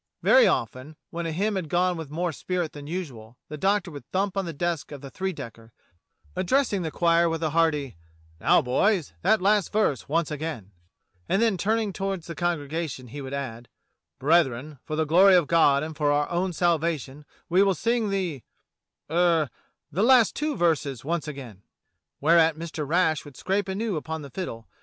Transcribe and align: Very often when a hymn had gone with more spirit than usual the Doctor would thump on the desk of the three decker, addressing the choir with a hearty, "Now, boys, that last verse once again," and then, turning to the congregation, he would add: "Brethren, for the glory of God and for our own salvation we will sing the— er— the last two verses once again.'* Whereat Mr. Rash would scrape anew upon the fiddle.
Very 0.23 0.47
often 0.47 0.95
when 1.11 1.27
a 1.27 1.31
hymn 1.31 1.55
had 1.55 1.69
gone 1.69 1.95
with 1.95 2.09
more 2.09 2.31
spirit 2.31 2.71
than 2.73 2.87
usual 2.87 3.37
the 3.49 3.55
Doctor 3.57 3.91
would 3.91 4.07
thump 4.09 4.35
on 4.35 4.45
the 4.45 4.51
desk 4.51 4.91
of 4.91 5.01
the 5.01 5.11
three 5.11 5.31
decker, 5.31 5.71
addressing 6.35 6.81
the 6.81 6.89
choir 6.89 7.29
with 7.29 7.43
a 7.43 7.51
hearty, 7.51 7.97
"Now, 8.39 8.63
boys, 8.63 9.13
that 9.21 9.43
last 9.43 9.71
verse 9.71 10.09
once 10.09 10.31
again," 10.31 10.71
and 11.29 11.39
then, 11.39 11.55
turning 11.55 11.93
to 11.93 12.17
the 12.17 12.33
congregation, 12.33 13.09
he 13.09 13.21
would 13.21 13.31
add: 13.35 13.69
"Brethren, 14.17 14.79
for 14.83 14.95
the 14.95 15.05
glory 15.05 15.35
of 15.35 15.45
God 15.45 15.83
and 15.83 15.95
for 15.95 16.11
our 16.11 16.27
own 16.31 16.51
salvation 16.51 17.23
we 17.47 17.61
will 17.61 17.75
sing 17.75 18.09
the— 18.09 18.41
er— 19.11 19.51
the 19.91 20.01
last 20.01 20.33
two 20.35 20.55
verses 20.55 21.05
once 21.05 21.27
again.'* 21.27 21.61
Whereat 22.19 22.57
Mr. 22.57 22.87
Rash 22.87 23.23
would 23.23 23.37
scrape 23.37 23.67
anew 23.67 23.97
upon 23.97 24.23
the 24.23 24.31
fiddle. 24.31 24.67